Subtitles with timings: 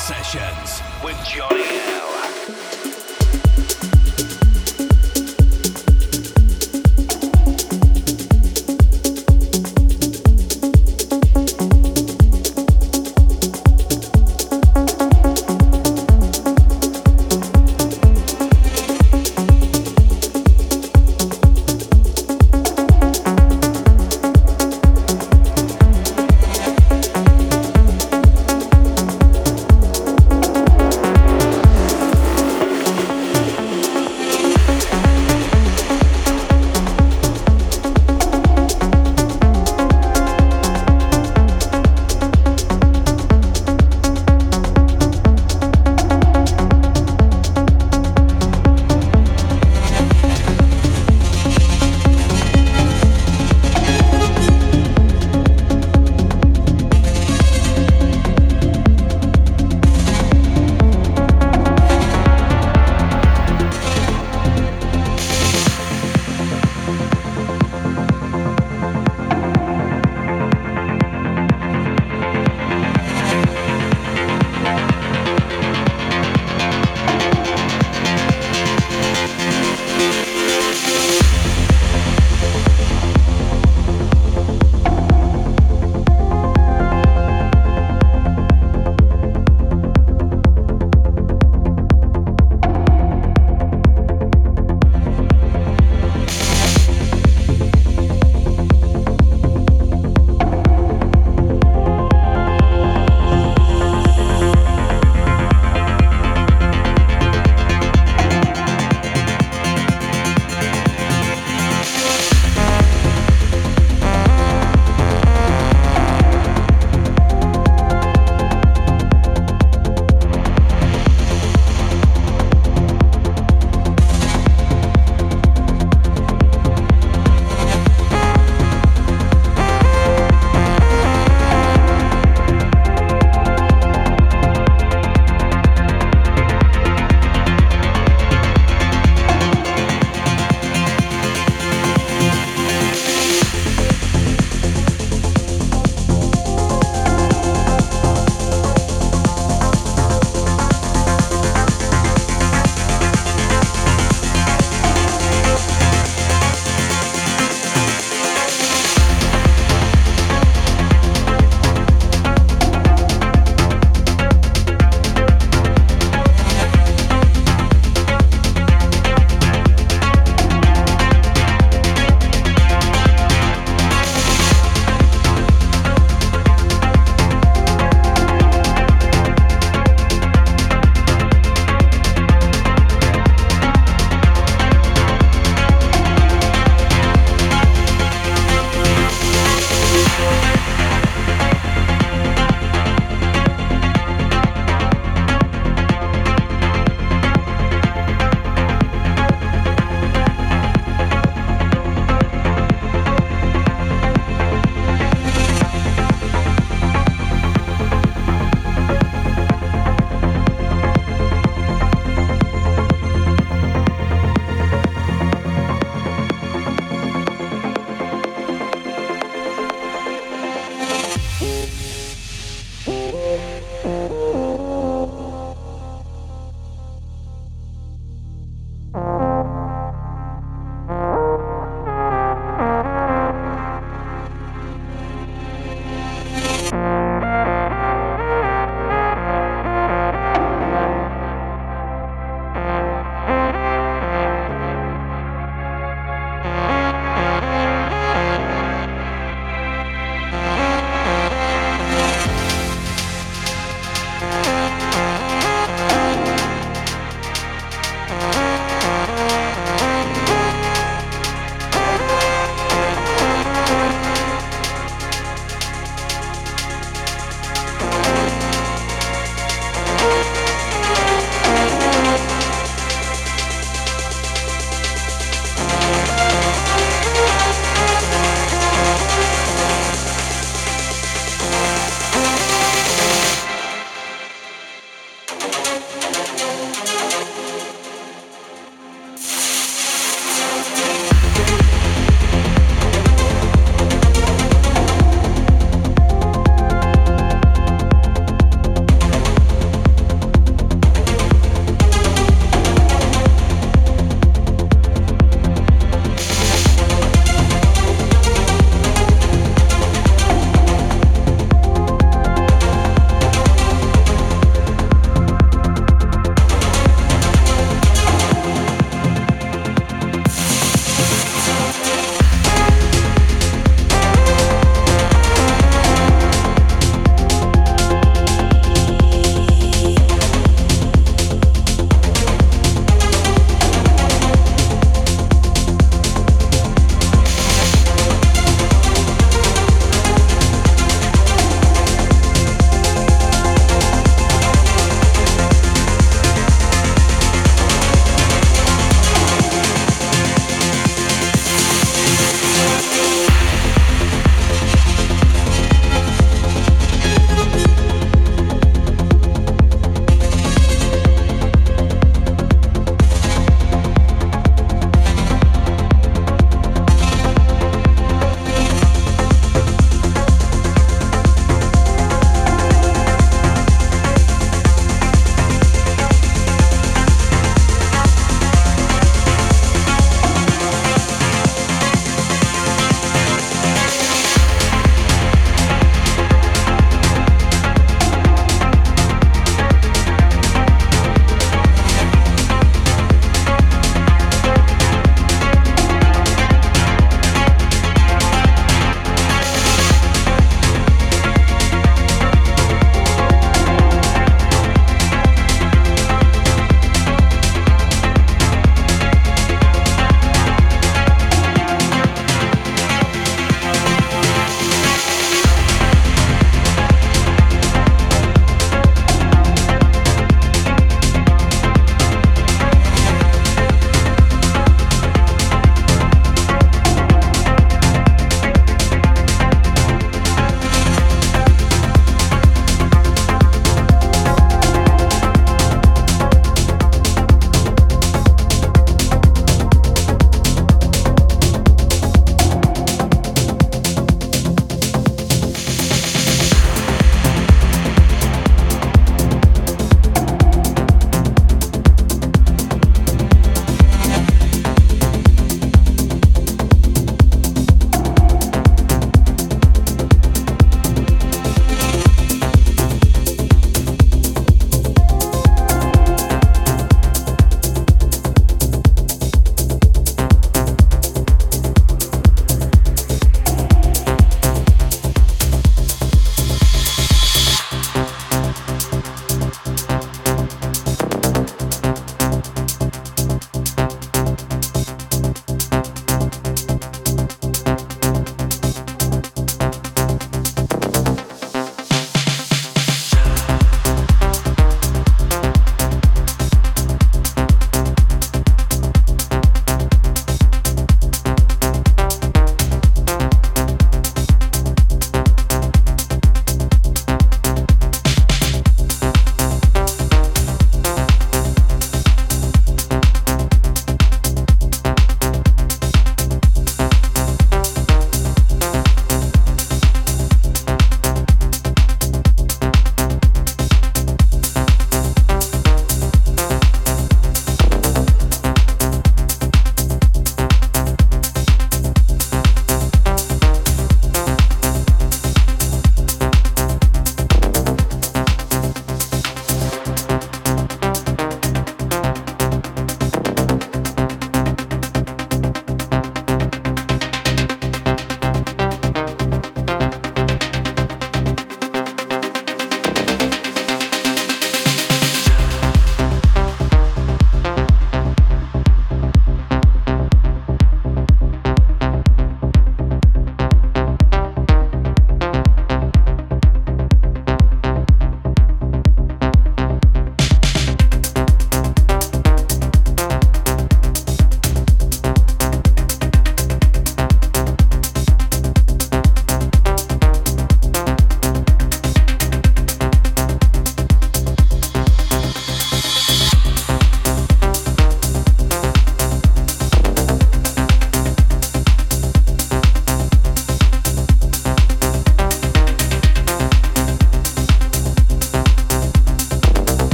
[0.00, 2.19] Sessions with Johnny L.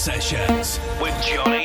[0.00, 1.59] Sessions with Johnny.